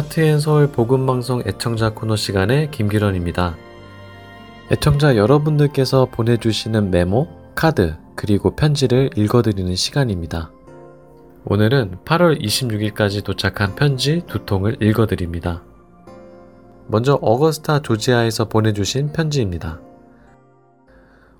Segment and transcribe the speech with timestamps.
[0.00, 3.54] 하트앤서울 복음방송 애청자 코너 시간의 김기런입니다.
[4.72, 10.52] 애청자 여러분들께서 보내주시는 메모, 카드, 그리고 편지를 읽어드리는 시간입니다.
[11.44, 15.62] 오늘은 8월 26일까지 도착한 편지 두 통을 읽어드립니다.
[16.86, 19.82] 먼저 어거스타 조지아에서 보내주신 편지입니다.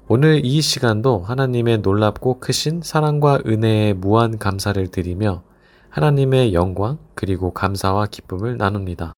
[0.07, 5.45] 오늘 이 시간도 하나님의 놀랍고 크신 사랑과 은혜에 무한 감사를 드리며
[5.91, 9.13] 하나님의 영광 그리고 감사와 기쁨을 나눕니다.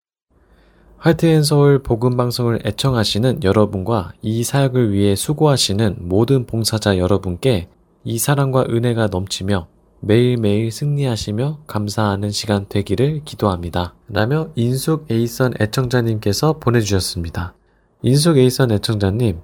[0.97, 7.69] 할트앤서울 복음방송을 애청하시는 여러분과 이 사역을 위해 수고하시는 모든 봉사자 여러분께
[8.05, 9.67] 이 사랑과 은혜가 넘치며
[10.01, 13.95] 매일매일 승리하시며 감사하는 시간 되기를 기도합니다.
[14.09, 17.55] 라며 인숙 에이선 애청자님께서 보내주셨습니다.
[18.03, 19.41] 인숙 에이선 애청자님,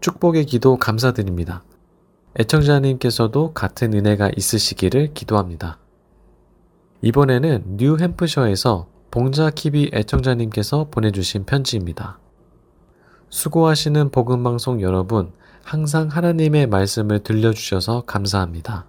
[0.00, 1.62] 축복의 기도 감사드립니다.
[2.38, 5.78] 애청자님께서도 같은 은혜가 있으시기를 기도합니다.
[7.02, 12.18] 이번에는 뉴햄프셔에서 봉자 키비 애청자님께서 보내주신 편지입니다.
[13.28, 18.86] 수고하시는 복음방송 여러분, 항상 하나님의 말씀을 들려주셔서 감사합니다.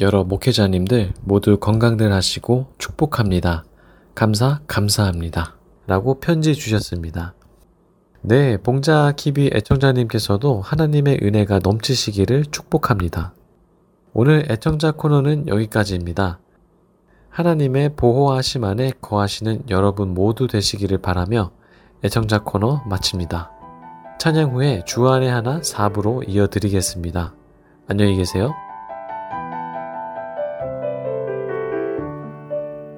[0.00, 3.64] 여러 목회자님들 모두 건강들 하시고 축복합니다.
[4.14, 5.56] 감사, 감사합니다.
[5.86, 7.34] 라고 편지 주셨습니다.
[8.20, 13.34] 네, 봉자 키비 애청자님께서도 하나님의 은혜가 넘치시기를 축복합니다.
[14.12, 16.38] 오늘 애청자 코너는 여기까지입니다.
[17.38, 21.52] 하나님의 보호하심 안에 거하시는 여러분 모두 되시기를 바라며
[22.04, 23.52] 애청자 코너 마칩니다.
[24.18, 27.32] 찬양 후에 주안의 하나 4부로 이어드리겠습니다.
[27.86, 28.52] 안녕히 계세요.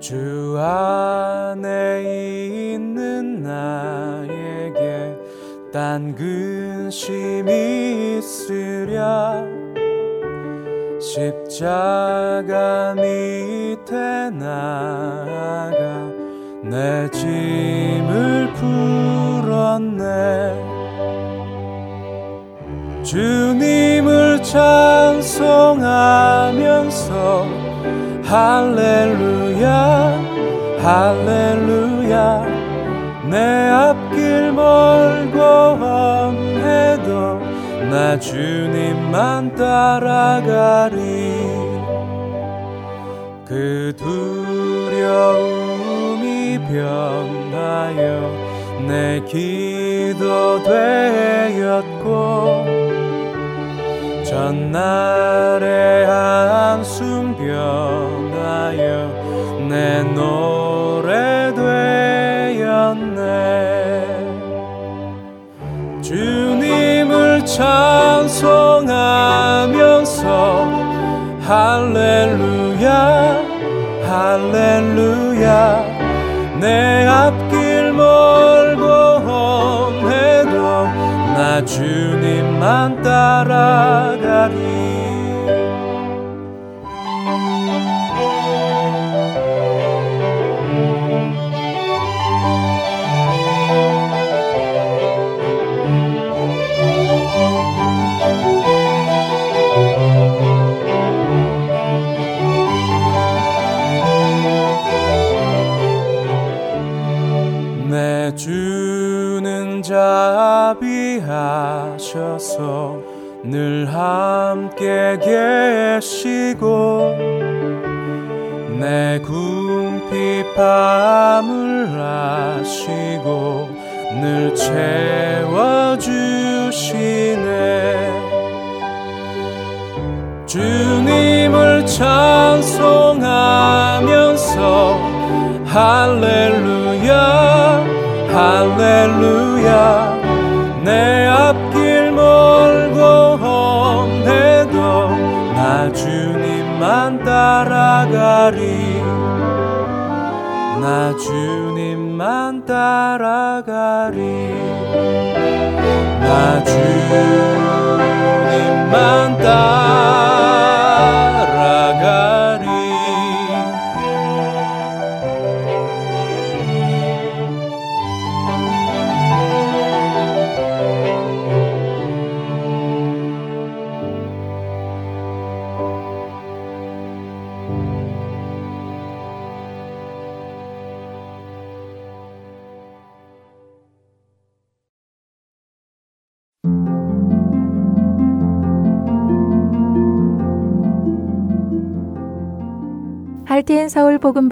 [0.01, 2.03] 주 안에
[2.73, 5.19] 있는 나에게
[5.71, 9.70] 딴 근심이 있으랴
[11.01, 15.73] 십자가 밑에 나가
[16.63, 20.01] 내 짐을 풀었네.
[23.03, 25.41] 주님을 찬송하면서
[28.23, 29.71] 할렐루야
[30.83, 32.45] 할렐루야.
[33.31, 35.41] 내 앞길 멀고
[35.81, 37.41] 험해도
[37.91, 41.01] 나 주님만 따라가리.
[43.45, 45.41] 그 두려움이
[46.69, 48.31] 변하여
[48.87, 52.65] 내 기도 되었고
[54.25, 59.09] 전날의 한숨 변하여
[59.69, 61.53] 내 노래
[62.57, 63.21] 되었네.
[66.01, 67.10] 주님을
[67.51, 68.91] 찬송하면서
[71.41, 72.89] 할렐루야
[74.09, 75.85] 할렐루야.
[76.61, 78.85] 내 앞길 멀고
[79.27, 80.85] 험해도
[81.35, 84.80] 나 주님만 따라가리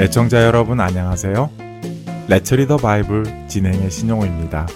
[0.00, 1.50] 애청자 여러분 안녕하세요.
[2.26, 4.66] Let's Read the Bible 진행의 신용호입니다.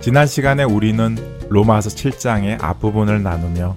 [0.00, 1.16] 지난 시간에 우리는
[1.48, 3.76] 로마서 7장의 앞부분을 나누며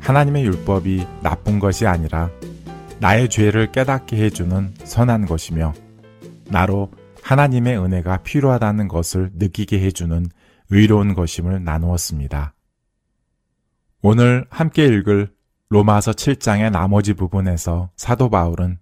[0.00, 2.28] 하나님의 율법이 나쁜 것이 아니라
[3.00, 5.72] 나의 죄를 깨닫게 해주는 선한 것이며
[6.50, 6.90] 나로
[7.22, 10.26] 하나님의 은혜가 필요하다는 것을 느끼게 해주는
[10.68, 12.52] 의로운 것임을 나누었습니다.
[14.02, 15.30] 오늘 함께 읽을
[15.70, 18.76] 로마서 7장의 나머지 부분에서 사도 바울은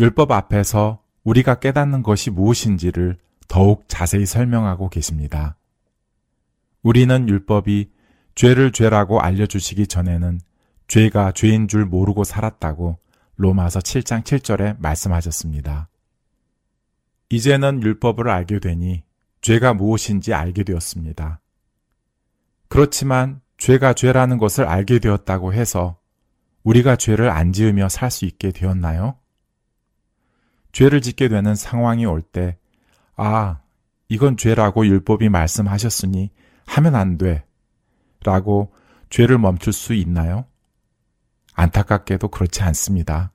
[0.00, 3.18] 율법 앞에서 우리가 깨닫는 것이 무엇인지를
[3.48, 5.58] 더욱 자세히 설명하고 계십니다.
[6.82, 7.90] 우리는 율법이
[8.34, 10.40] 죄를 죄라고 알려주시기 전에는
[10.88, 12.98] 죄가 죄인 줄 모르고 살았다고
[13.36, 15.90] 로마서 7장 7절에 말씀하셨습니다.
[17.28, 19.02] 이제는 율법을 알게 되니
[19.42, 21.42] 죄가 무엇인지 알게 되었습니다.
[22.68, 25.98] 그렇지만 죄가 죄라는 것을 알게 되었다고 해서
[26.64, 29.19] 우리가 죄를 안 지으며 살 수 있게 되었나요?
[30.72, 32.58] 죄를 짓게 되는 상황이 올 때,
[33.16, 33.60] 아,
[34.08, 36.30] 이건 죄라고 율법이 말씀하셨으니
[36.66, 37.44] 하면 안 돼.
[38.24, 38.72] 라고
[39.08, 40.46] 죄를 멈출 수 있나요?
[41.54, 43.32] 안타깝게도 그렇지 않습니다.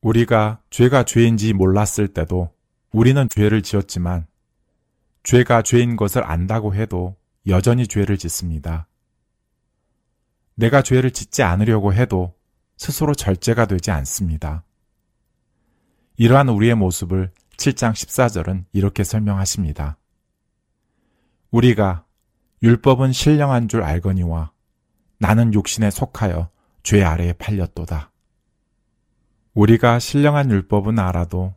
[0.00, 2.50] 우리가 죄가 죄인지 몰랐을 때도
[2.92, 4.26] 우리는 죄를 지었지만
[5.22, 7.16] 죄가 죄인 것을 안다고 해도
[7.46, 8.86] 여전히 죄를 짓습니다.
[10.54, 12.34] 내가 죄를 짓지 않으려고 해도
[12.76, 14.64] 스스로 절제가 되지 않습니다.
[16.18, 19.98] 이러한 우리의 모습을 7장 14절은 이렇게 설명하십니다.
[21.50, 22.04] 우리가
[22.62, 24.50] 율법은 신령한 줄 알거니와
[25.18, 26.50] 나는 육신에 속하여
[26.82, 28.12] 죄 아래에 팔렸도다.
[29.54, 31.54] 우리가 신령한 율법은 알아도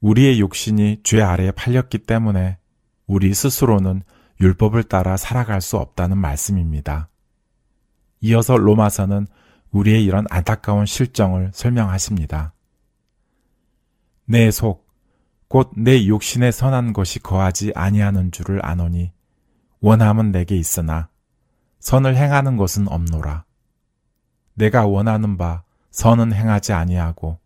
[0.00, 2.58] 우리의 육신이 죄 아래에 팔렸기 때문에
[3.06, 4.02] 우리 스스로는
[4.40, 7.08] 율법을 따라 살아갈 수 없다는 말씀입니다.
[8.20, 9.26] 이어서 로마서는
[9.70, 12.52] 우리의 이런 안타까운 실정을 설명하십니다.
[14.30, 14.86] 내 속,
[15.48, 19.10] 곧 내 육신에 선한 것이 거하지 아니하는 줄을 아노니
[19.80, 21.08] 원함은 내게 있으나
[21.80, 23.46] 선을 행하는 것은 없노라.
[24.52, 27.38] 내가 원하는 바 선은 행하지 아니하고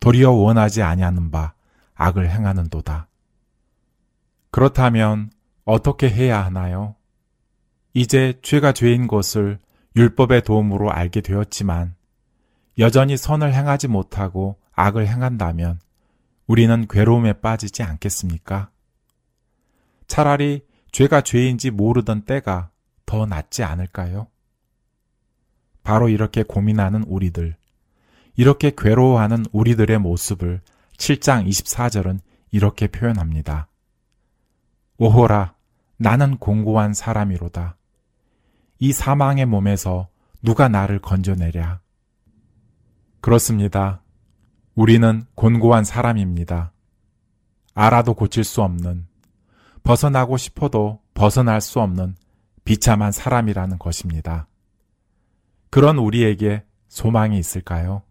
[0.00, 1.52] 도리어 원하지 아니하는 바
[1.94, 3.06] 악을 행하는도다.
[4.50, 5.30] 그렇다면
[5.64, 6.96] 어떻게 해야 하나요?
[7.94, 9.60] 이제 죄가 죄인 것을
[9.94, 11.94] 율법의 도움으로 알게 되었지만
[12.78, 15.78] 여전히 선을 행하지 못하고 악을 행한다면
[16.50, 18.72] 우리는 괴로움에 빠지지 않겠습니까?
[20.08, 22.70] 차라리 죄가 죄인지 모르던 때가
[23.06, 24.26] 더 낫지 않을까요?
[25.84, 27.56] 바로 이렇게 고민하는 우리들,
[28.34, 30.60] 이렇게 괴로워하는 우리들의 모습을
[30.96, 32.18] 7장 24절은
[32.50, 33.68] 이렇게 표현합니다.
[34.98, 35.54] 오호라,
[35.98, 37.76] 나는 공고한 사람이로다.
[38.80, 40.08] 이 사망의 몸에서
[40.42, 41.78] 누가 나를 건져내랴?
[43.20, 43.99] 그렇습니다.
[44.80, 46.72] 우리는 곤고한 사람입니다.
[47.74, 49.06] 알아도 고칠 수 없는,
[49.82, 52.16] 벗어나고 싶어도 벗어날 수 없는
[52.64, 54.48] 비참한 사람이라는 것입니다.
[55.68, 58.04] 그런 우리에게 소망이 있을까요?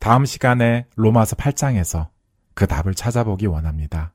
[0.00, 2.08] 다음 시간에 로마서 8장에서
[2.54, 4.12] 그 답을 찾아보기 원합니다.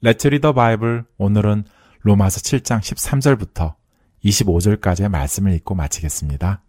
[0.00, 1.62] 레츠 리더 바이블 오늘은
[2.00, 3.76] 로마서 7장 13절부터
[4.24, 6.60] 25절까지의 말씀을 읽고 마치겠습니다.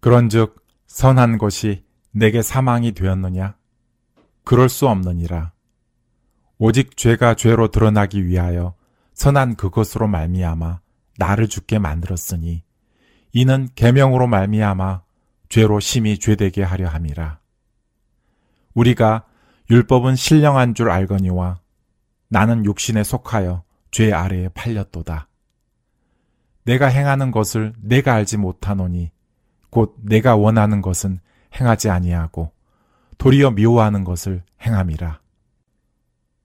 [0.00, 0.61] 그런즉
[0.92, 3.56] 선한 것이 내게 사망이 되었느냐?
[4.44, 5.52] 그럴 수 없느니라.
[6.58, 8.74] 오직 죄가 죄로 드러나기 위하여
[9.14, 10.80] 선한 그것으로 말미암아
[11.16, 12.62] 나를 죽게 만들었으니
[13.32, 15.02] 이는 계명으로 말미암아
[15.48, 17.40] 죄로 심히 죄되게 하려 함이라.
[18.74, 19.24] 우리가
[19.70, 21.60] 율법은 신령한 줄 알거니와
[22.28, 25.26] 나는 육신에 속하여 죄 아래에 팔렸도다.
[26.66, 29.10] 내가 행하는 것을 내가 알지 못하노니
[29.72, 31.18] 곧 내가 원하는 것은
[31.58, 32.52] 행하지 아니하고
[33.16, 35.18] 도리어 미워하는 것을 행함이라.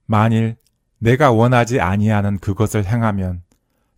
[0.06, 0.56] 만일
[0.98, 3.42] 내가 원하지 아니하는 그것을 행하면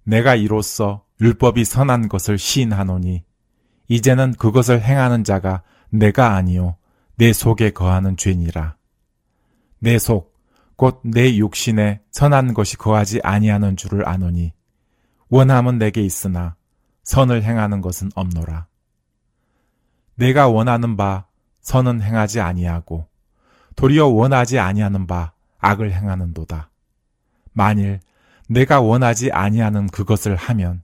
[0.03, 3.23] 내가 이로써 율법이 선한 것을 시인하노니
[3.87, 6.77] 이제는 그것을 행하는 자가 내가 아니요
[7.15, 8.77] 내 속에 거하는 죄니라.
[9.79, 10.35] 내 속,
[10.75, 14.53] 곧 내 육신에 선한 것이 거하지 아니하는 줄을 아노니
[15.29, 16.57] 원함은 내게 있으나
[17.05, 18.70] 선을 행하는 것은 없노라.
[20.21, 21.25] 내가 원하는 바
[21.63, 23.09] 선은 행하지 아니하고
[23.75, 26.71] 도리어 원하지 아니하는 바 악을 행하는도다.
[27.55, 28.01] 만일
[28.47, 30.83] 내가 원하지 아니하는 그것을 하면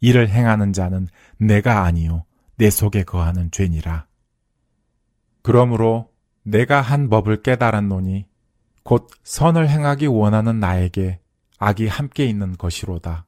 [0.00, 4.06] 이를 행하는 자는 내가 아니요 내 속에 거하는 죄니라.
[5.42, 6.12] 그러므로
[6.44, 8.26] 내가 한 법을 깨달았노니
[8.84, 11.18] 곧 선을 행하기 원하는 나에게
[11.58, 13.26] 악이 함께 있는 것이로다.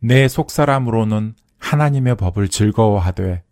[0.00, 3.44] 내 속사람으로는 하나님의 법을 즐거워하되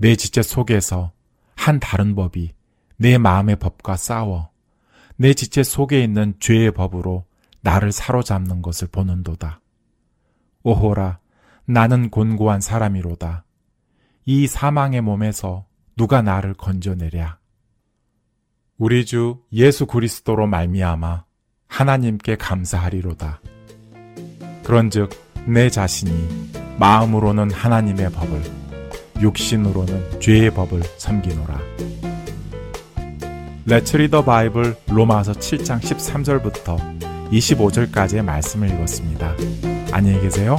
[0.00, 1.12] 내 지체 속에서
[1.54, 2.54] 한 다른 법이
[2.96, 4.48] 내 마음의 법과 싸워
[5.16, 7.26] 내 지체 속에 있는 죄의 법으로
[7.60, 9.60] 나를 사로잡는 것을 보는도다.
[10.62, 11.18] 오호라,
[11.66, 13.44] 나는 곤고한 사람이로다.
[14.24, 15.66] 이 사망의 몸에서
[15.98, 17.38] 누가 나를 건져내랴.
[18.78, 21.24] 우리 주 예수 그리스도로 말미암아
[21.66, 23.42] 하나님께 감사하리로다.
[24.64, 25.10] 그런즉
[25.46, 28.59] 내 자신이 마음으로는 하나님의 법을,
[29.20, 31.60] 육신으로는 죄의 법을 섬기노라.
[33.66, 39.36] 레츠 리더 바이블 로마서 7장 13절부터 25절까지의 말씀을 읽었습니다.
[39.92, 40.56] 안녕히 계세요.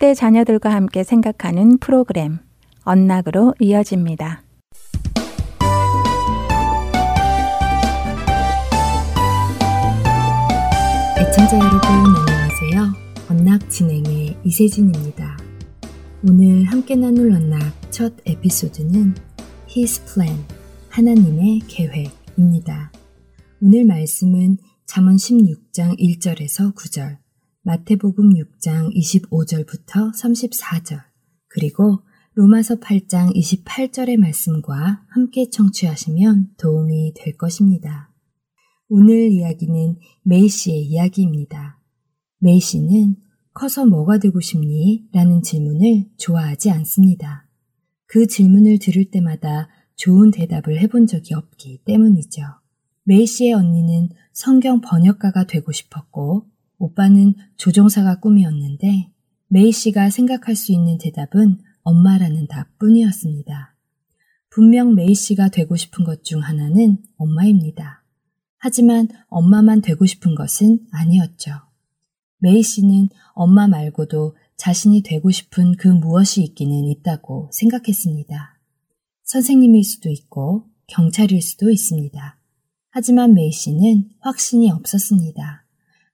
[0.00, 2.38] 10대 자녀들과 함께 생각하는 프로그램
[2.84, 4.42] 언락으로 이어집니다.
[11.18, 12.92] 애청자 여러분 안녕하세요.
[13.28, 15.36] 언락 진행의 이세진입니다.
[16.26, 19.14] 오늘 함께 나눌 언락 첫 에피소드는
[19.68, 20.38] His Plan,
[20.88, 22.90] 하나님의 계획입니다.
[23.60, 27.18] 오늘 말씀은 잠언 16장 1절에서 9절,
[27.62, 31.02] 마태복음 6장 25절부터 34절,
[31.48, 32.00] 그리고
[32.32, 38.14] 로마서 8장 28절의 말씀과 함께 청취하시면 도움이 될 것입니다.
[38.88, 41.78] 오늘 이야기는 메이 씨의 이야기입니다.
[42.38, 43.16] 메이 씨는
[43.52, 45.08] 커서 뭐가 되고 싶니?
[45.12, 47.46] 라는 질문을 좋아하지 않습니다.
[48.06, 52.42] 그 질문을 들을 때마다 좋은 대답을 해본 적이 없기 때문이죠.
[53.04, 56.46] 메이 씨의 언니는 성경 번역가가 되고 싶었고,
[56.80, 59.12] 오빠는 조종사가 꿈이었는데,
[59.48, 63.76] 메이 씨가 생각할 수 있는 대답은 엄마라는 답뿐이었습니다.
[64.48, 68.02] 분명 메이 씨가 되고 싶은 것 중 하나는 엄마입니다.
[68.58, 71.52] 하지만 엄마만 되고 싶은 것은 아니었죠.
[72.38, 78.58] 메이 씨는 엄마 말고도 자신이 되고 싶은 그 무엇이 있기는 있다고 생각했습니다.
[79.24, 82.38] 선생님일 수도 있고 경찰일 수도 있습니다.
[82.90, 85.64] 하지만 메이 씨는 확신이 없었습니다.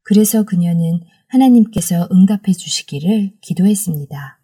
[0.06, 4.40] 그래서 그녀는 하나님께서 응답해 주시기를 기도했습니다.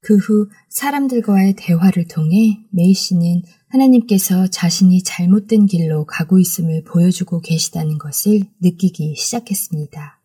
[0.00, 7.98] 그 후 사람들과의 대화를 통해 메이 씨는 하나님께서 자신이 잘못된 길로 가고 있음을 보여주고 계시다는
[7.98, 10.20] 것을 느끼기 시작했습니다.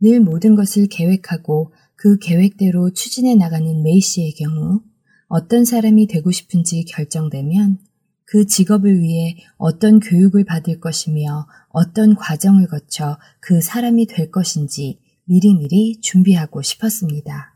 [0.00, 4.80] 늘 모든 것을 계획하고 그 계획대로 추진해 나가는 메이 씨의 경우
[5.28, 7.78] 어떤 사람이 되고 싶은지 결정되면
[8.26, 16.00] 그 직업을 위해 어떤 교육을 받을 것이며 어떤 과정을 거쳐 그 사람이 될 것인지 미리미리
[16.00, 17.54] 준비하고 싶었습니다.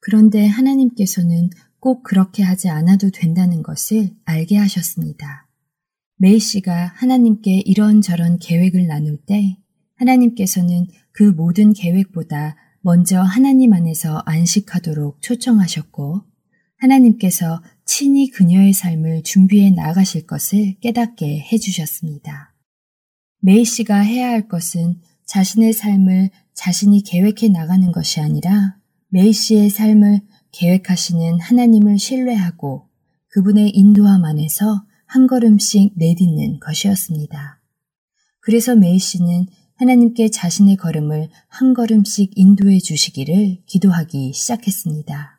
[0.00, 5.48] 그런데 하나님께서는 꼭 그렇게 하지 않아도 된다는 것을 알게 하셨습니다.
[6.16, 9.58] 메이 씨가 하나님께 이런저런 계획을 나눌 때
[9.96, 16.22] 하나님께서는 그 모든 계획보다 먼저 하나님 안에서 안식하도록 초청하셨고
[16.78, 22.54] 하나님께서 친히 그녀의 삶을 준비해 나가실 것을 깨닫게 해주셨습니다.
[23.40, 28.76] 메이 씨가 해야 할 것은 자신의 삶을 자신이 계획해 나가는 것이 아니라
[29.08, 30.20] 메이 씨의 삶을
[30.52, 32.88] 계획하시는 하나님을 신뢰하고
[33.28, 37.62] 그분의 인도함 안에서 한 걸음씩 내딛는 것이었습니다.
[38.40, 39.46] 그래서 메이 씨는
[39.76, 45.37] 하나님께 자신의 걸음을 한 걸음씩 인도해 주시기를 기도하기 시작했습니다.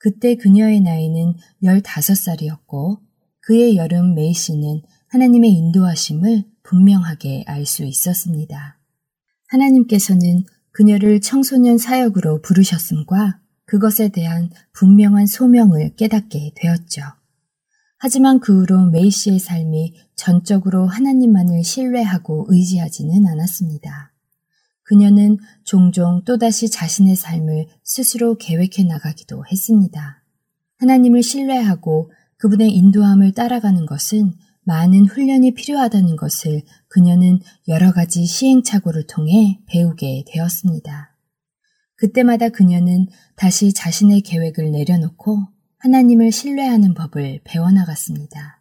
[0.00, 3.00] 그때 그녀의 나이는 15살이었고
[3.40, 8.78] 그의 여름 메이 씨는 하나님의 인도하심을 분명하게 알 수 있었습니다.
[9.48, 17.02] 하나님께서는 그녀를 청소년 사역으로 부르셨음과 그것에 대한 분명한 소명을 깨닫게 되었죠.
[17.98, 24.14] 하지만 그 후로 메이 씨의 삶이 전적으로 하나님만을 신뢰하고 의지하지는 않았습니다.
[24.90, 30.24] 그녀는 종종 또다시 자신의 삶을 스스로 계획해 나가기도 했습니다.
[30.78, 34.32] 하나님을 신뢰하고 그분의 인도함을 따라가는 것은
[34.64, 41.16] 많은 훈련이 필요하다는 것을 그녀는 여러 가지 시행착오를 통해 배우게 되었습니다.
[41.94, 45.46] 그때마다 그녀는 다시 자신의 계획을 내려놓고
[45.78, 48.60] 하나님을 신뢰하는 법을 배워나갔습니다.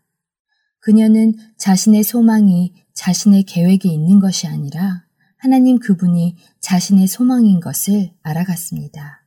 [0.79, 5.08] 그녀는 자신의 소망이 자신의 계획에 있는 것이 아니라
[5.41, 9.25] 하나님 그분이 자신의 소망인 것을 알아갔습니다.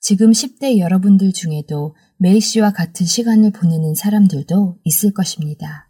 [0.00, 5.88] 지금 10대 여러분들 중에도 메이 씨와 같은 시간을 보내는 사람들도 있을 것입니다.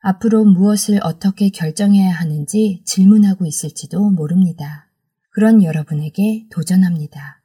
[0.00, 4.90] 앞으로 무엇을 어떻게 결정해야 하는지 질문하고 있을지도 모릅니다.
[5.32, 7.42] 그런 여러분에게 도전합니다.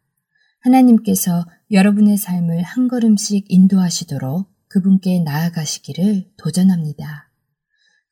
[0.62, 7.30] 하나님께서 여러분의 삶을 한 걸음씩 인도하시도록 그분께 나아가시기를 도전합니다.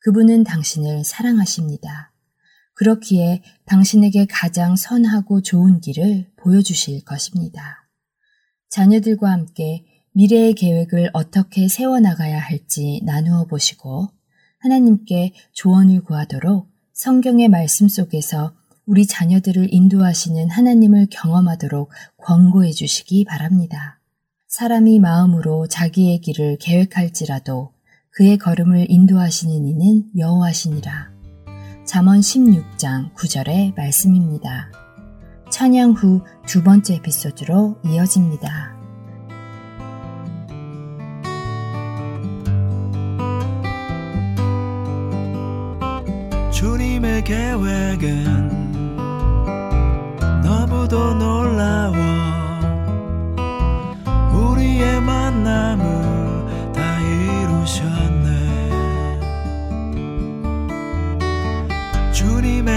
[0.00, 2.11] 그분은 당신을 사랑하십니다.
[2.82, 7.88] 그렇기에 당신에게 가장 선하고 좋은 길을 보여주실 것입니다.
[8.70, 14.08] 자녀들과 함께 미래의 계획을 어떻게 세워나가야 할지 나누어 보시고
[14.58, 18.52] 하나님께 조언을 구하도록 성경의 말씀 속에서
[18.84, 24.00] 우리 자녀들을 인도하시는 하나님을 경험하도록 권고해 주시기 바랍니다.
[24.48, 27.70] 사람이 마음으로 자기의 길을 계획할지라도
[28.10, 31.11] 그의 걸음을 인도하시는 이는 여호와시니라.
[31.84, 34.70] 잠언 16장 9절의 말씀입니다.
[35.50, 38.76] 찬양 후 두 번째 에피소드로 이어집니다.
[46.52, 48.41] 주님의 계획은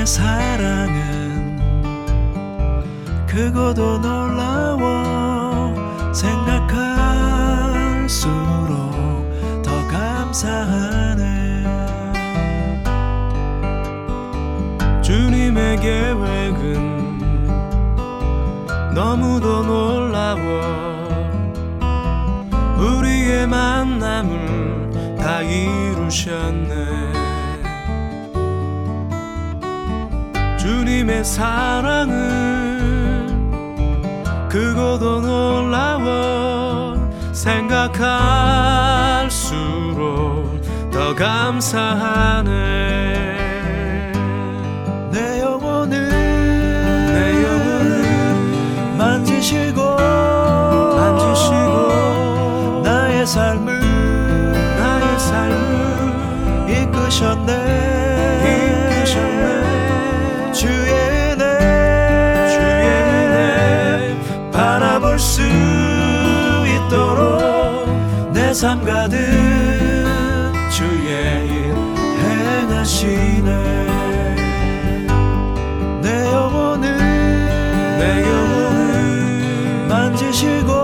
[0.06, 1.60] 사랑은
[3.26, 5.74] 크고도 놀라워
[6.14, 6.86] 생각할수록
[9.64, 11.26] 더 감사하네.
[15.02, 16.96] 주님의 계획은
[18.94, 20.62] 너무도 놀라워
[22.78, 27.05] 우리의 만남을 다 이루셨네
[30.86, 32.14] 주님의 사랑은
[34.48, 36.96] 그고도 놀라워
[37.34, 37.82] 생각할수록
[40.92, 42.52] 더 감사하네.
[45.12, 49.96] 내 영혼을 내 영혼을 만지시고
[50.98, 53.75] 만지시고 나의 삶을
[65.16, 65.42] 볼 수
[66.68, 67.88] 있도록
[68.34, 69.18] 내 삶 가득
[70.70, 71.74] 주의 일
[72.20, 73.50] 행하시네.
[76.02, 76.98] 내 영혼을
[77.98, 80.75] 내 영혼을 만지시고 만지시고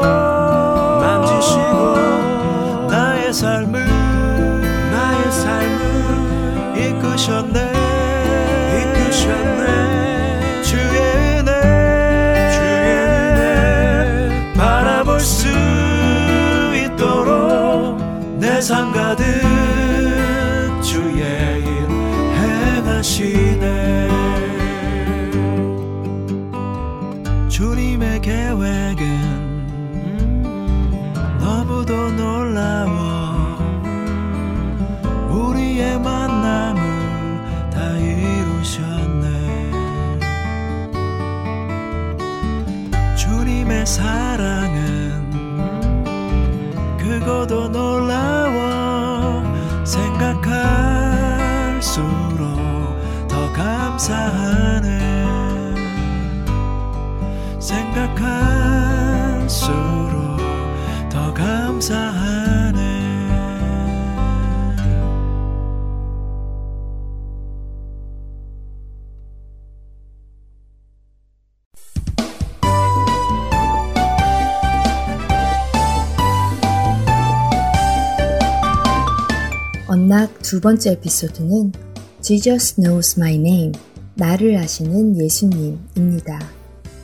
[80.51, 81.71] 두 번째 에피소드는
[82.19, 83.71] Jesus Knows My Name,
[84.15, 86.41] 나를 아시는 예수님입니다.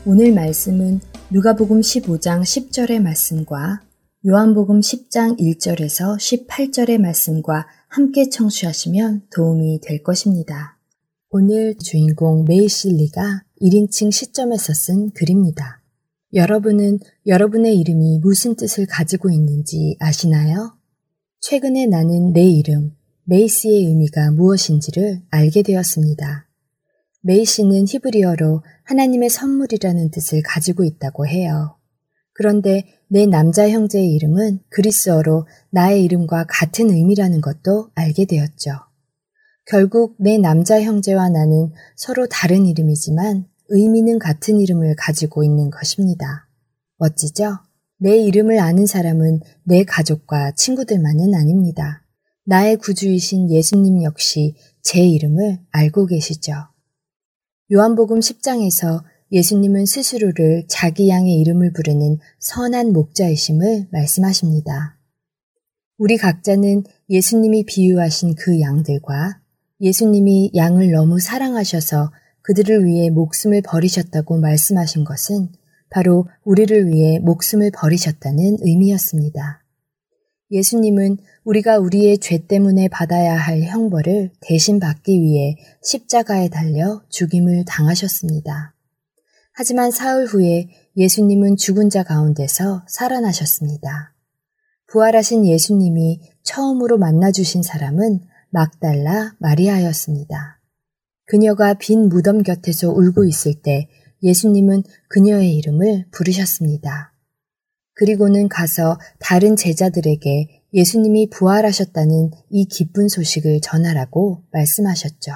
[0.06, 3.84] 오늘 말씀은 누가복음 15장 10절의 말씀과
[4.28, 10.78] 요한복음 10장 1절에서 18절의 말씀과 함께 청취하시면 도움이 될 것입니다.
[11.30, 15.82] 오늘 주인공 메이실리가 1인칭 시점에서 쓴 글입니다.
[16.34, 20.74] 여러분은 여러분의 이름이 무슨 뜻을 가지고 있는지 아시나요?
[21.40, 22.97] 최근에 나는 내 이름,
[23.30, 26.48] 메이시의 의미가 무엇인지를 알게 되었습니다.
[27.24, 31.76] 메이시는 히브리어로 하나님의 선물이라는 뜻을 가지고 있다고 해요.
[32.34, 38.72] 그런데 내 남자 형제의 이름은 그리스어로 나의 이름과 같은 의미라는 것도 알게 되었죠.
[39.66, 46.48] 결국 내 남자 형제와 나는 서로 다른 이름이지만 의미는 같은 이름을 가지고 있는 것입니다.
[46.98, 47.58] 멋지죠?
[48.00, 52.07] 내 이름을 아는 사람은 내 가족과 친구들만은 아닙니다.
[52.50, 56.54] 나의 구주이신 예수님 역시 제 이름을 알고 계시죠.
[57.74, 64.98] 요한복음 10장에서 예수님은 스스로를 자기 양의 이름을 부르는 선한 목자이심을 말씀하십니다.
[65.98, 69.42] 우리 각자는 예수님이 비유하신 그 양들과
[69.82, 75.50] 예수님이 양을 너무 사랑하셔서 그들을 위해 목숨을 버리셨다고 말씀하신 것은
[75.90, 79.67] 바로 우리를 위해 목숨을 버리셨다는 의미였습니다.
[80.50, 88.74] 예수님은 우리가 우리의 죄 때문에 받아야 할 형벌을 대신 받기 위해 십자가에 달려 죽임을 당하셨습니다.
[89.54, 94.14] 하지만 사흘 후에 예수님은 죽은 자 가운데서 살아나셨습니다.
[94.88, 100.62] 부활하신 예수님이 처음으로 만나주신 사람은 막달라 마리아였습니다.
[101.26, 103.90] 그녀가 빈 무덤 곁에서 울고 있을 때
[104.24, 107.17] 예수님은 그녀의 이름을 부르셨습니다.
[107.98, 115.32] 그리고는 가서 다른 제자들에게 예수님이 부활하셨다는 이 기쁜 소식을 전하라고 말씀하셨죠.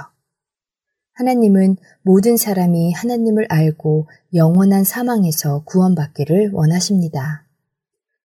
[1.14, 7.48] 하나님은 모든 사람이 하나님을 알고 영원한 사망에서 구원받기를 원하십니다.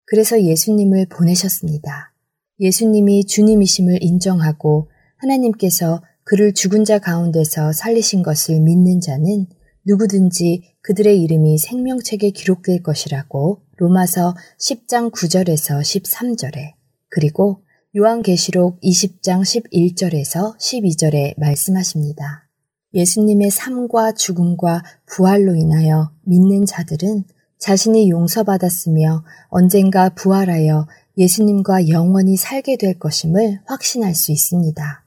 [0.05, 2.13] 그래서 예수님을 보내셨습니다.
[2.61, 9.47] 예수님이 주님이심을 인정하고 하나님께서 그를 죽은 자 가운데서 살리신 것을 믿는 자는
[9.87, 16.75] 누구든지 그들의 이름이 생명책에 기록될 것이라고 로마서 10장 9절에서 13절에
[17.09, 17.63] 그리고
[17.97, 22.49] 요한계시록 20장 11절에서 12절에 말씀하십니다.
[22.95, 27.25] 예수님의 삶과 죽음과 부활로 인하여 믿는 자들은
[27.59, 35.05] 자신이 용서받았으며 언젠가 부활하여 예수님과 영원히 살게 될 것임을 확신할 수 있습니다.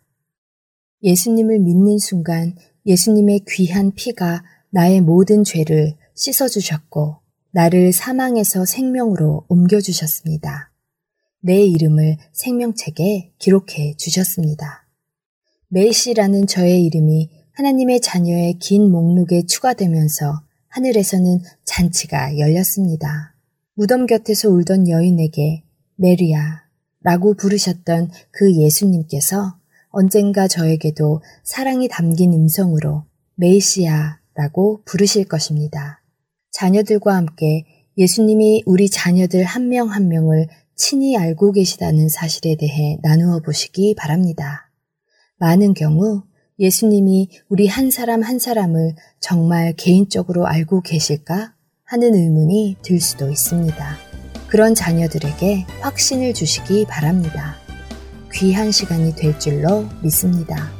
[1.03, 7.17] 예수님을 믿는 순간 예수님의 귀한 피가 나의 모든 죄를 씻어주셨고
[7.51, 10.71] 나를 사망에서 생명으로 옮겨주셨습니다.
[11.41, 14.85] 내 이름을 생명책에 기록해 주셨습니다.
[15.69, 23.35] 메이시라는 저의 이름이 하나님의 자녀의 긴 목록에 추가되면서 하늘에서는 잔치가 열렸습니다.
[23.73, 25.63] 무덤 곁에서 울던 여인에게
[25.95, 26.63] 메리야
[27.01, 29.57] 라고 부르셨던 그 예수님께서
[29.89, 33.05] 언젠가 저에게도 사랑이 담긴 음성으로
[33.35, 36.01] 메이시아 라고 부르실 것입니다.
[36.51, 37.65] 자녀들과 함께
[37.97, 40.47] 예수님이 우리 자녀들 한 명한 한 명을
[40.77, 44.71] 친히 알고 계시다는 사실에 대해 나누어 보시기 바랍니다.
[45.39, 46.23] 많은 경우
[46.57, 53.97] 예수님이 우리 한 사람 한 사람을 정말 개인적으로 알고 계실까 하는 의문이 들 수도 있습니다.
[54.47, 57.57] 그런 자녀들에게 확신을 주시기 바랍니다.
[58.33, 60.71] 귀한 시간이 될 줄로 믿습니다.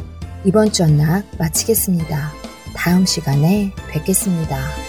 [0.46, 2.39] 이번 주 언락 마치겠습니다.
[2.80, 4.89] 다음 시간에 뵙겠습니다.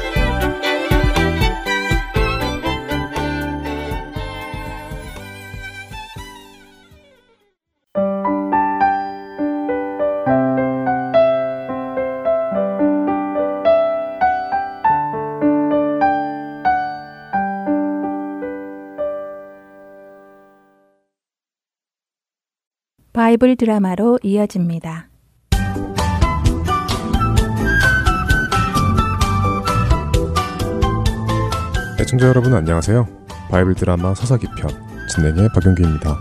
[23.31, 25.07] 바이블 드라마로 이어집니다.
[32.01, 33.07] 애청자 여러분 안녕하세요.
[33.49, 34.69] 바이블 드라마 서사기 편
[35.07, 36.17] 진행의 박용규입니다.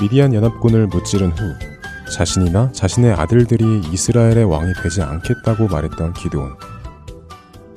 [0.00, 1.54] 미디안 연합군을 무찌른 후
[2.10, 6.56] 자신이나 자신의 아들들이 이스라엘의 왕이 되지 않겠다고 말했던 기드온.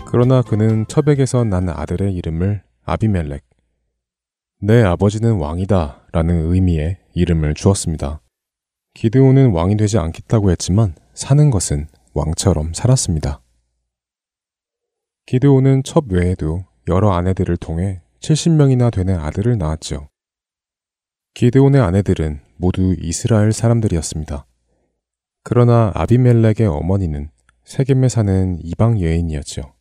[0.07, 3.43] 그러나 그는 처백에서 난 아들의 이름을 아비멜렉,
[4.61, 8.21] 내 아버지는 왕이다 라는 의미의 이름을 주었습니다.
[8.93, 13.41] 기드온은 왕이 되지 않겠다고 했지만 사는 것은 왕처럼 살았습니다.
[15.25, 20.09] 기드온은 첩 외에도 여러 아내들을 통해 70명이나 되는 아들을 낳았죠.
[21.33, 24.45] 기드온의 아내들은 모두 이스라엘 사람들이었습니다.
[25.43, 27.29] 그러나 아비멜렉의 어머니는
[27.63, 29.73] 세겜에 사는 이방 여인이었죠.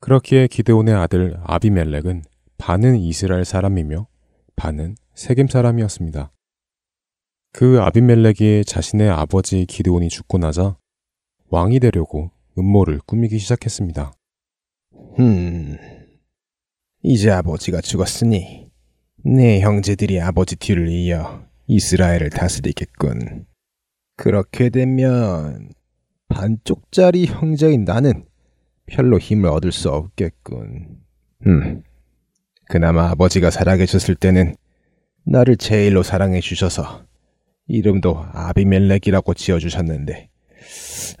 [0.00, 2.24] 그렇기에 기드온의 아들 아비멜렉은
[2.58, 4.06] 반은 이스라엘 사람이며
[4.56, 6.32] 반은 세겜 사람이었습니다.
[7.52, 10.76] 그 아비멜렉이 자신의 아버지 기드온이 죽고 나자
[11.48, 14.12] 왕이 되려고 음모를 꾸미기 시작했습니다.
[15.18, 15.76] 음,
[17.02, 18.70] 이제 아버지가 죽었으니
[19.24, 23.46] 내 형제들이 아버지 뒤를 이어 이스라엘을 다스리겠군.
[24.16, 25.70] 그렇게 되면
[26.28, 28.24] 반쪽짜리 형제인 나는
[28.86, 31.00] 별로 힘을 얻을 수 없겠군.
[31.46, 31.82] 음,
[32.68, 34.56] 그나마 아버지가 살아계셨을 때는
[35.24, 37.04] 나를 제일로 사랑해 주셔서
[37.68, 40.28] 이름도 아비멜렉이라고 지어주셨는데,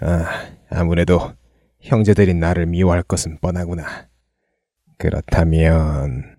[0.00, 0.26] 아,
[0.70, 1.32] 아무래도
[1.80, 4.08] 형제들이 나를 미워할 것은 뻔하구나.
[4.98, 6.36] 그렇다면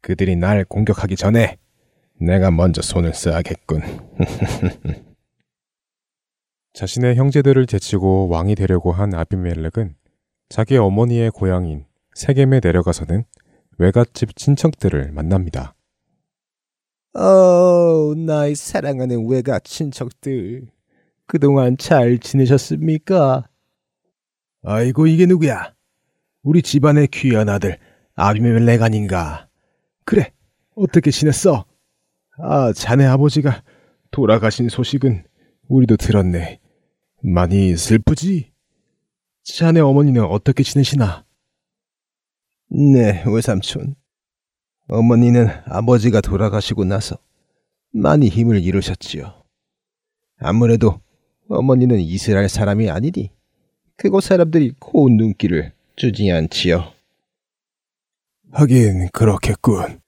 [0.00, 1.56] 그들이 날 공격하기 전에
[2.20, 3.82] 내가 먼저 손을 써야겠군.
[6.74, 9.94] 자신의 형제들을 제치고 왕이 되려고 한 아비멜렉은
[10.48, 11.84] 자기 어머니의 고향인
[12.14, 13.24] 세겜에 내려가서는
[13.78, 15.74] 외갓집 친척들을 만납니다.
[17.14, 20.66] 어, 나의 사랑하는 외가 친척들.
[21.26, 23.48] 그동안 잘 지내셨습니까?
[24.62, 25.74] 아이고, 이게 누구야?
[26.42, 27.78] 우리 집안의 귀한 아들,
[28.14, 29.48] 아비멜렉 아닌가?
[30.04, 30.32] 그래,
[30.74, 31.64] 어떻게 지냈어?
[32.38, 33.62] 아, 자네 아버지가
[34.10, 35.24] 돌아가신 소식은
[35.68, 36.60] 우리도 들었네.
[37.22, 38.52] 많이 슬프지?
[39.44, 41.24] 자네 어머니는 어떻게 지내시나?
[42.74, 43.96] 네, 외삼촌.
[44.88, 47.18] 어머니는 아버지가 돌아가시고 나서
[47.92, 49.44] 많이 힘을 잃으셨지요.
[50.38, 50.98] 아무래도
[51.50, 53.30] 어머니는 이스라엘 사람이 아니니
[53.96, 56.94] 그곳 사람들이 고운 눈길을 주지 않지요.
[58.52, 60.00] 하긴 그렇겠군.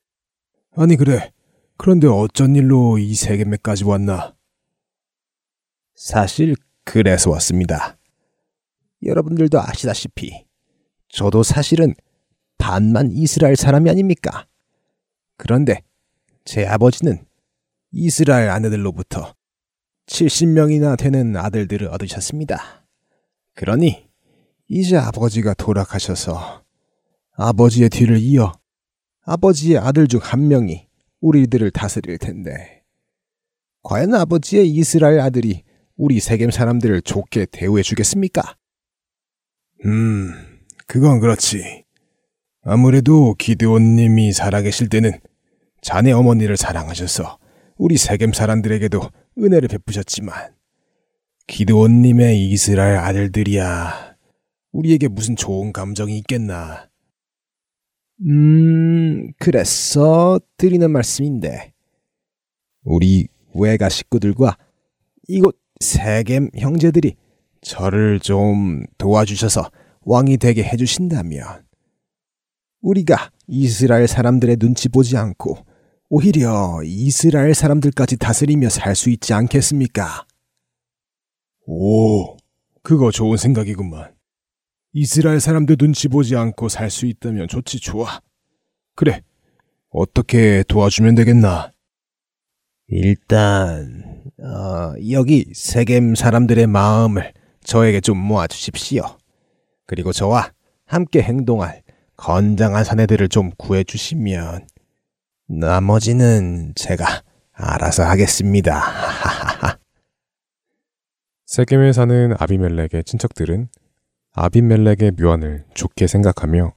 [0.74, 1.32] 아니 그래.
[1.76, 4.34] 그런데 어쩐 일로 이 세계매까지 왔나?
[5.94, 7.98] 사실 그래서 왔습니다.
[9.04, 10.46] 여러분들도 아시다시피
[11.08, 11.94] 저도 사실은
[12.64, 14.46] 반만 이스라엘 사람이 아닙니까?
[15.36, 15.82] 그런데
[16.46, 17.26] 제 아버지는
[17.92, 19.34] 이스라엘 아내들로부터
[20.06, 22.86] 70명이나 되는 아들들을 얻으셨습니다.
[23.52, 24.08] 그러니
[24.66, 26.64] 이제 아버지가 돌아가셔서
[27.36, 28.54] 아버지의 뒤를 이어
[29.26, 30.88] 아버지의 아들 중 한 명이
[31.20, 32.82] 우리들을 다스릴 텐데
[33.82, 35.64] 과연 아버지의 이스라엘 아들이
[35.96, 38.56] 우리 세겜 사람들을 좋게 대우해 주겠습니까?
[39.84, 41.83] 음, 그건 그렇지.
[42.66, 45.12] 아무래도 기드온님이 살아계실 때는
[45.82, 47.38] 자네 어머니를 사랑하셔서
[47.76, 49.02] 우리 세겜 사람들에게도
[49.38, 50.54] 은혜를 베푸셨지만
[51.46, 54.16] 기드온님의 이스라엘 아들들이야
[54.72, 56.88] 우리에게 무슨 좋은 감정이 있겠나.
[58.26, 61.74] 음, 그래서 드리는 말씀인데
[62.82, 64.56] 우리 외가 식구들과
[65.28, 67.14] 이곳 세겜 형제들이
[67.60, 71.64] 저를 좀 도와주셔서 왕이 되게 해주신다면
[72.84, 75.56] 우리가 이스라엘 사람들의 눈치 보지 않고
[76.10, 80.26] 오히려 이스라엘 사람들까지 다스리며 살 수 있지 않겠습니까?
[81.66, 82.36] 오,
[82.82, 84.14] 그거 좋은 생각이구만.
[84.92, 88.20] 이스라엘 사람들 눈치 보지 않고 살 수 있다면 좋지 좋아.
[88.94, 89.22] 그래,
[89.88, 91.72] 어떻게 도와주면 되겠나?
[92.88, 97.32] 일단 어, 여기 세겜 사람들의 마음을
[97.64, 99.04] 저에게 좀 모아주십시오.
[99.86, 100.52] 그리고 저와
[100.84, 101.83] 함께 행동할
[102.24, 104.66] 건장한 사내들을 좀 구해주시면
[105.46, 107.04] 나머지는 제가
[107.52, 108.82] 알아서 하겠습니다.
[111.44, 113.68] 세겜에 사는 아비멜렉의 친척들은
[114.32, 116.72] 아비멜렉의 묘안을 좋게 생각하며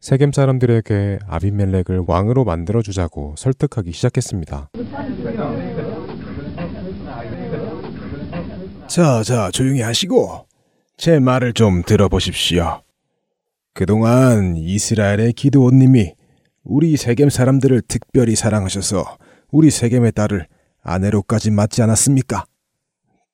[0.00, 4.68] 세겜 사람들에게 아비멜렉을 왕으로 만들어 주자고 설득하기 시작했습니다.
[8.86, 10.46] 자, 자, 조용히 하시고
[10.98, 12.84] 제 말을 좀 들어보십시오.
[13.74, 16.14] 그동안 이스라엘의 기드온님이
[16.62, 19.18] 우리 세겜 사람들을 특별히 사랑하셔서
[19.50, 20.46] 우리 세겜의 딸을
[20.80, 22.44] 아내로까지 맞지 않았습니까?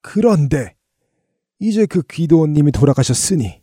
[0.00, 0.74] 그런데
[1.58, 3.60] 이제 그 기드온님이 돌아가셨으니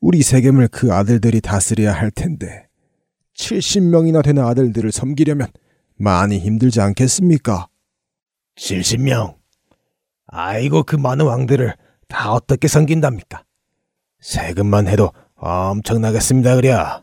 [0.00, 2.68] 우리 세겜을 그 아들들이 다스려야 할 텐데
[3.38, 5.48] 70명이나 되는 아들들을 섬기려면
[5.96, 7.68] 많이 힘들지 않겠습니까?
[8.56, 9.36] 70명?
[10.26, 11.74] 아이고 그 많은 왕들을
[12.08, 13.44] 다 어떻게 섬긴답니까?
[14.20, 17.02] 세금만 해도 엄청나겠습니다 그려.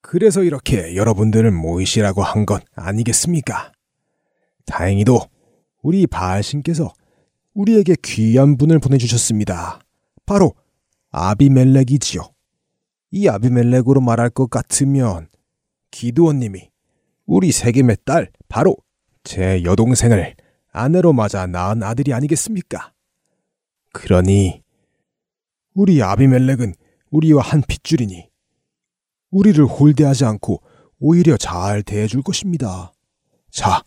[0.00, 3.72] 그래서 이렇게 여러분들을 모이시라고 한건 아니겠습니까?
[4.64, 5.20] 다행히도
[5.82, 6.92] 우리 바알신께서
[7.54, 9.80] 우리에게 귀한 분을 보내주셨습니다.
[10.24, 10.54] 바로
[11.10, 12.22] 아비멜렉이지요.
[13.10, 15.28] 이 아비멜렉으로 말할 것 같으면
[15.90, 16.70] 기드원님이
[17.26, 18.76] 우리 세겜의 딸 바로
[19.22, 20.34] 제 여동생을
[20.72, 22.92] 아내로 맞아 낳은 아들이 아니겠습니까?
[23.92, 24.62] 그러니
[25.74, 26.74] 우리 아비멜렉은
[27.12, 28.28] 우리와 한 핏줄이니
[29.30, 30.62] 우리를 홀대하지 않고
[30.98, 32.92] 오히려 잘 대해줄 것입니다.
[33.50, 33.82] 자,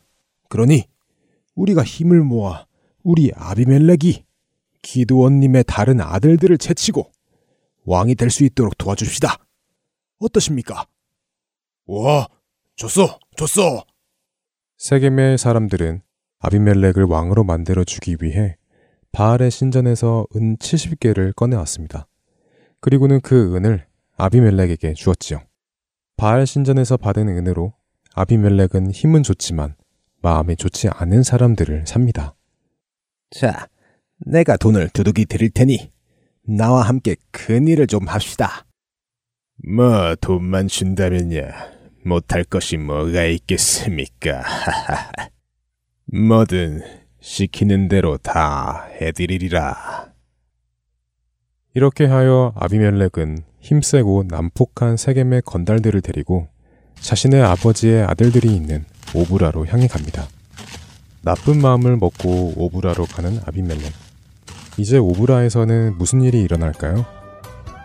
[0.49, 0.86] 그러니
[1.55, 2.65] 우리가 힘을 모아
[3.03, 4.26] 우리 아비멜렉이
[4.82, 7.11] 기드원님의 다른 아들들을 제치고
[7.86, 9.38] 왕이 될 수 있도록 도와줍시다.
[10.19, 10.86] 어떠십니까?
[11.88, 12.28] 와,
[12.76, 13.84] 좋소, 좋소.
[14.78, 16.01] 세겜의 사람들은
[16.39, 18.57] 아비멜렉을 왕으로 만들어 주기 위해
[19.11, 22.07] 바알의 신전에서 은 70개를 꺼내왔습니다.
[22.86, 23.83] 그리고는 그 은을
[24.15, 25.41] 아비멜렉에게 주었지요.
[26.17, 27.73] 바알 신전에서 받은 은으로
[28.13, 29.73] 아비멜렉은 힘은 좋지만
[30.21, 32.36] 마음이 좋지 않은 사람들을 삽니다.
[33.31, 33.67] 자,
[34.19, 35.91] 내가 돈을 두둑이 드릴 테니
[36.43, 38.67] 나와 함께 큰 일을 좀 합시다.
[39.67, 41.53] 뭐 돈만 준다면야
[42.05, 44.43] 못할 것이 뭐가 있겠습니까?
[46.13, 46.83] 뭐든
[47.19, 50.14] 시키는 대로 다 해드리리라.
[51.76, 56.47] 이렇게 하여 아비멜렉은 힘세고 난폭한 세겜의 건달들을 데리고
[57.01, 60.26] 자신의 아버지의 아들들이 있는 오브라로 향해 갑니다.
[61.21, 63.91] 나쁜 마음을 먹고 오브라로 가는 아비멜렉.
[64.78, 67.05] 이제 오브라에서는 무슨 일이 일어날까요?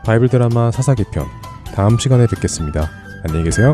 [0.04, 1.26] 바이블 드라마 사사기 편
[1.74, 2.88] 다음 시간에 뵙겠습니다.
[3.24, 3.72] 안녕히 계세요.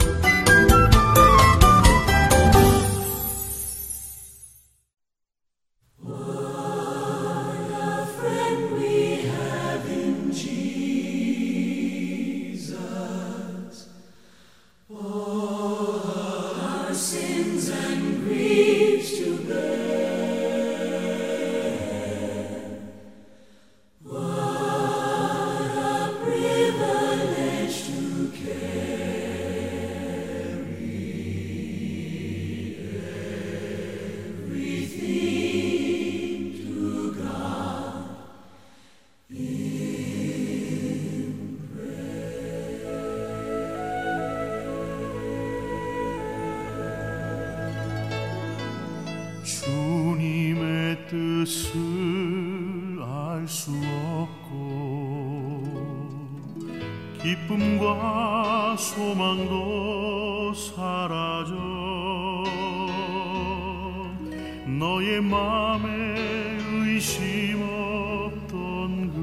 [66.96, 69.18] 의심 없던 그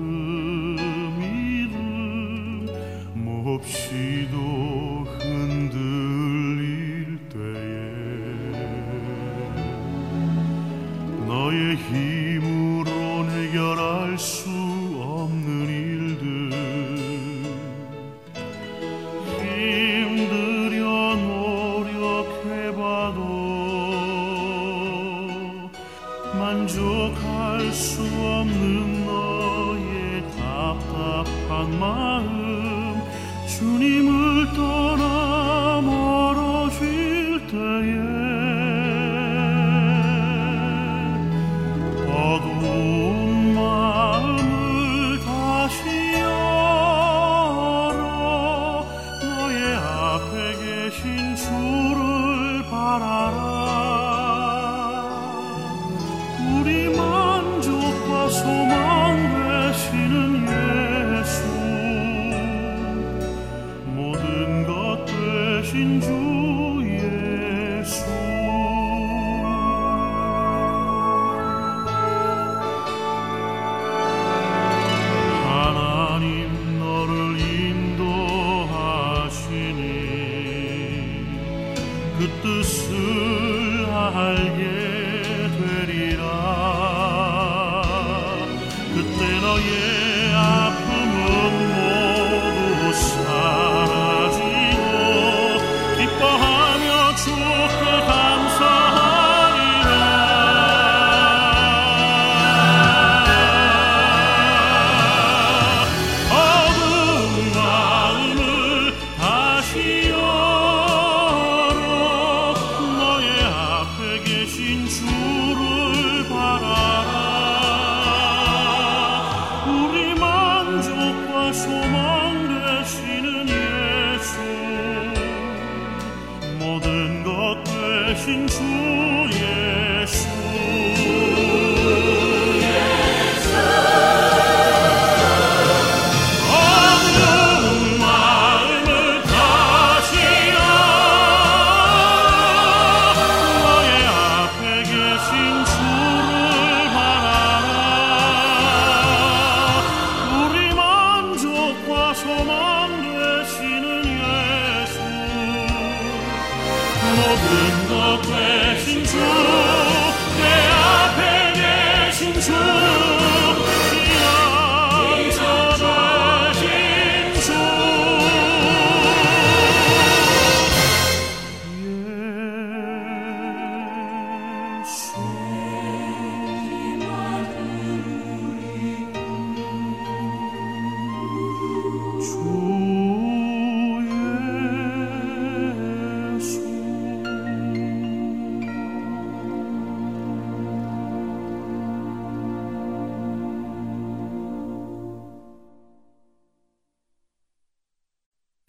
[1.17, 2.69] 믿음
[3.47, 4.82] 없이도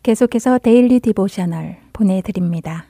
[0.04, 2.84] 계속해서 Daily Devotional 보내드립니다.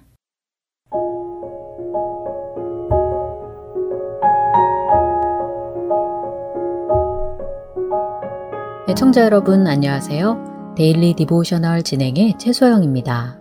[8.88, 10.74] 애청자 여러분 안녕하세요.
[10.76, 13.38] Daily Devotional 진행의 최소영입니다.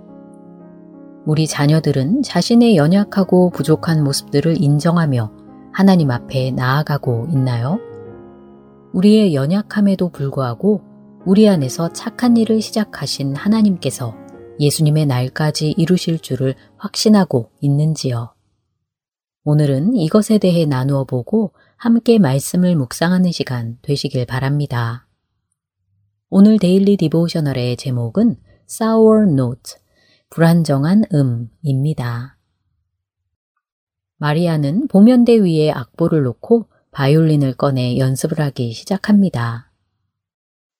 [1.26, 5.32] 우리 자녀들은 자신의 연약하고 부족한 모습들을 인정하며
[5.72, 7.80] 하나님 앞에 나아가고 있나요?
[8.94, 10.93] 우리의 연약함에도 불구하고
[11.26, 14.14] 우리 안에서 착한 일을 시작하신 하나님께서
[14.60, 18.34] 예수님의 날까지 이루실 줄을 확신하고 있는지요?
[19.46, 25.08] 오늘은 이것에 대해 나누어 보고 함께 말씀을 묵상하는 시간 되시길 바랍니다.
[26.30, 28.36] 오늘 데일리 디보셔널의 제목은
[28.70, 29.76] Sour Note,
[30.30, 32.38] 불안정한 음입니다.
[34.18, 39.73] 마리아는 보면대 위에 악보를 놓고 바이올린을 꺼내 연습을 하기 시작합니다.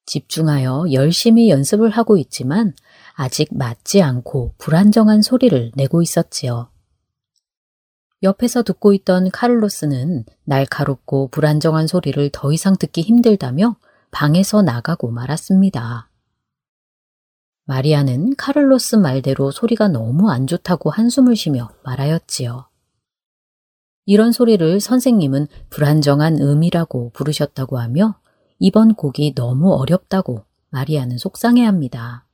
[0.06, 2.74] 집중하여 열심히 연습을 하고 있지만
[3.14, 6.70] 아직 맞지 않고 불안정한 소리를 내고 있었지요.
[8.24, 13.76] 옆에서 듣고 있던 카를로스는 날카롭고 불안정한 소리를 더 이상 듣기 힘들다며
[14.12, 16.10] 방에서 나가고 말았습니다.
[17.66, 22.68] 마리아는 카를로스 말대로 소리가 너무 안 좋다고 한숨을 쉬며 말하였지요.
[24.06, 28.20] 이런 소리를 선생님은 불안정한 음이라고 부르셨다고 하며
[28.66, 32.26] 이번 곡이 너무 어렵다고 마리아는 속상해합니다.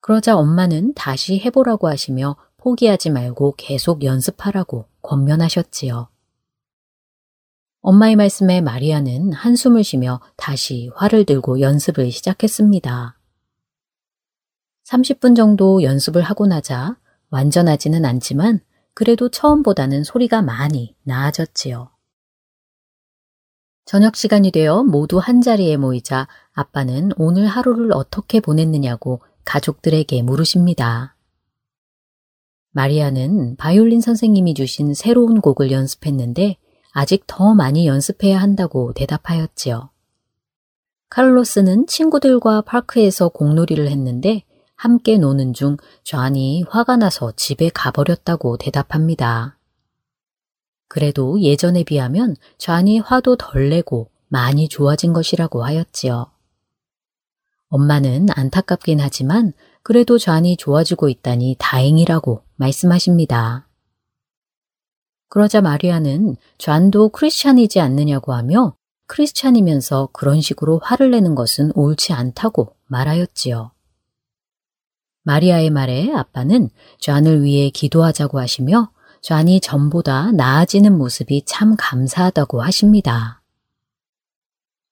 [0.00, 6.08] 그러자 엄마는 다시 해보라고 하시며 포기하지 말고 계속 연습하라고 권면하셨지요.
[7.80, 13.18] 엄마의 말씀에 마리아는 한숨을 쉬며 다시 활을 들고 연습을 시작했습니다.
[14.84, 16.96] 30분 정도 연습을 하고 나자
[17.30, 18.60] 완전하지는 않지만
[18.94, 21.90] 그래도 처음보다는 소리가 많이 나아졌지요.
[23.84, 31.16] 저녁 시간이 되어 모두 한자리에 모이자 아빠는 오늘 하루를 어떻게 보냈느냐고 가족들에게 물으십니다.
[32.72, 36.56] 마리아는 바이올린 선생님이 주신 새로운 곡을 연습했는데
[36.92, 39.90] 아직 더 많이 연습해야 한다고 대답하였지요.
[41.08, 44.44] 카를로스는 친구들과 파크에서 공놀이를 했는데
[44.76, 49.59] 함께 노는 중 좌안이 화가 나서 집에 가버렸다고 대답합니다.
[50.90, 56.26] 그래도 예전에 비하면 좌안이 화도 덜 내고 많이 좋아진 것이라고 하였지요.
[57.68, 59.52] 엄마는 안타깝긴 하지만
[59.84, 63.68] 그래도 좌안이 좋아지고 있다니 다행이라고 말씀하십니다.
[65.28, 68.74] 그러자 마리아는 좌안도 크리스찬이지 않느냐고 하며
[69.06, 73.70] 크리스찬이면서 그런 식으로 화를 내는 것은 옳지 않다고 말하였지요.
[75.22, 76.68] 마리아의 말에 아빠는
[76.98, 78.90] 좌안을 위해 기도하자고 하시며
[79.20, 83.42] 좌안이 전보다 나아지는 모습이 참 감사하다고 하십니다.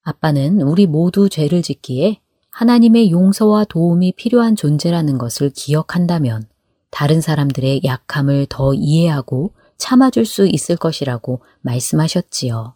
[0.02, 2.20] 아빠는 우리 모두 죄를 짓기에
[2.50, 6.48] 하나님의 용서와 도움이 필요한 존재라는 것을 기억한다면
[6.90, 12.74] 다른 사람들의 약함을 더 이해하고 참아줄 수 있을 것이라고 말씀하셨지요.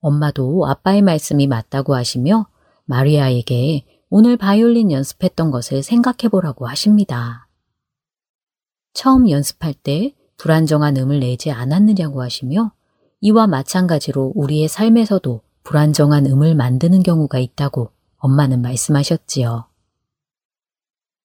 [0.00, 2.46] 엄마도 아빠의 말씀이 맞다고 하시며
[2.84, 7.43] 마리아에게 오늘 바이올린 연습했던 것을 생각해 보라고 하십니다.
[8.94, 12.72] 처음 연습할 때 불안정한 음을 내지 않았느냐고 하시며
[13.20, 19.66] 이와 마찬가지로 우리의 삶에서도 불안정한 음을 만드는 경우가 있다고 엄마는 말씀하셨지요.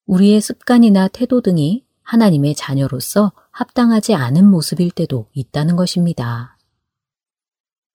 [0.08, 6.58] 우리의 습관이나 태도 등이 하나님의 자녀로서 합당하지 않은 모습일 때도 있다는 것입니다.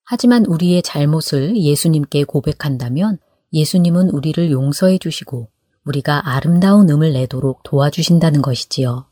[0.05, 3.19] 하지만 우리의 잘못을 예수님께 고백한다면
[3.53, 5.49] 예수님은 우리를 용서해 주시고
[5.85, 9.07] 우리가 아름다운 음을 내도록 도와주신다는 것이지요.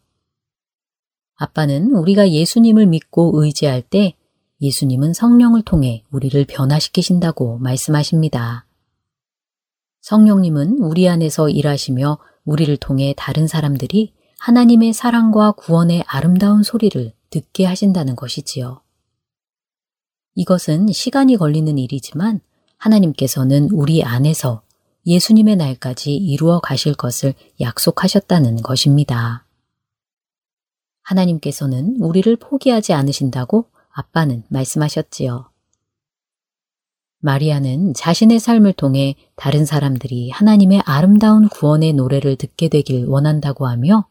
[1.42, 4.14] 아빠는 우리가 예수님을 믿고 의지할 때
[4.60, 8.64] 예수님은 성령을 통해 우리를 변화시키신다고 말씀하십니다.
[10.02, 18.14] 성령님은 우리 안에서 일하시며 우리를 통해 다른 사람들이 하나님의 사랑과 구원의 아름다운 소리를 듣게 하신다는
[18.14, 18.80] 것이지요.
[20.34, 22.40] 이것은 시간이 걸리는 일이지만
[22.78, 24.62] 하나님께서는 우리 안에서
[25.06, 29.41] 예수님의 날까지 이루어 가실 것을 약속하셨다는 것입니다.
[31.02, 35.50] 하나님께서는 우리를 포기하지 않으신다고 아빠는 말씀하셨지요.
[37.18, 44.08] 마리아는 자신의 삶을 통해 다른 사람들이 하나님의 아름다운 구원의 노래를 듣게 되길 원한다고 하며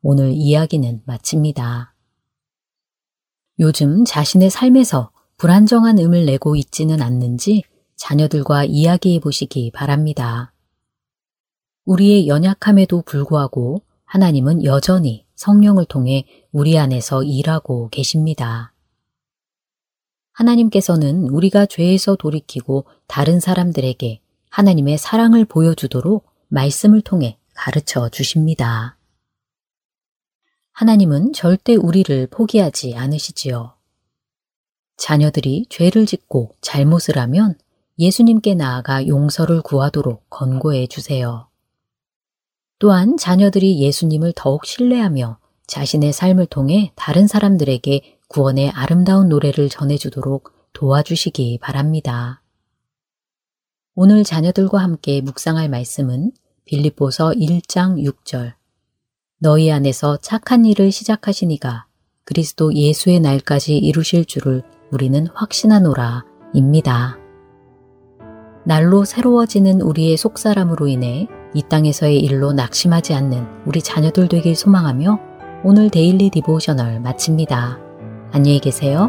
[0.00, 1.94] 오늘 이야기는 마칩니다.
[3.60, 7.64] 요즘 자신의 삶에서 불안정한 음을 내고 있지는 않는지
[7.96, 10.52] 자녀들과 이야기해 보시기 바랍니다.
[11.84, 18.72] 우리의 연약함에도 불구하고 하나님은 여전히 성령을 통해 우리 안에서 일하고 계십니다.
[20.32, 24.20] 하나님께서는 우리가 죄에서 돌이키고 다른 사람들에게
[24.50, 28.96] 하나님의 사랑을 보여주도록 말씀을 통해 가르쳐 주십니다.
[30.72, 33.74] 하나님은 절대 우리를 포기하지 않으시지요.
[34.96, 37.56] 자녀들이 죄를 짓고 잘못을 하면
[37.98, 41.48] 예수님께 나아가 용서를 구하도록 권고해 주세요.
[42.78, 51.58] 또한 자녀들이 예수님을 더욱 신뢰하며 자신의 삶을 통해 다른 사람들에게 구원의 아름다운 노래를 전해주도록 도와주시기
[51.62, 52.42] 바랍니다.
[53.94, 56.32] 오늘 자녀들과 함께 묵상할 말씀은
[56.64, 58.54] 빌립보서 1장 6절
[59.38, 61.86] 너희 안에서 착한 일을 시작하신 이가
[62.24, 67.18] 그리스도 예수의 날까지 이루실 줄을 우리는 확신하노라 입니다.
[68.64, 75.18] 날로 새로워지는 우리의 속사람으로 인해 이 땅에서의 일로 낙심하지 않는 우리 자녀들 되길 소망하며
[75.62, 77.78] 오늘 Daily Devotional 마칩니다.
[78.32, 79.08] 안녕히 계세요.